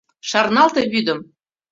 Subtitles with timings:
[0.29, 1.19] Шарналте вӱдым